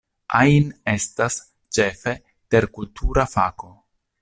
Ain 0.37 0.71
estas, 0.93 1.37
ĉefe, 1.77 2.15
terkultura 2.55 3.31
fako. 3.37 3.71